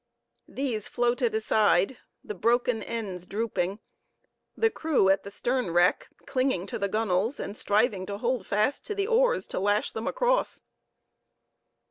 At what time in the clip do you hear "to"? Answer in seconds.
6.65-6.79, 8.07-8.17, 8.87-8.95, 9.49-9.59